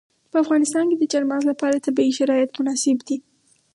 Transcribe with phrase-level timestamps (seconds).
[0.31, 3.17] په افغانستان کې د چار مغز لپاره طبیعي شرایط مناسب دي.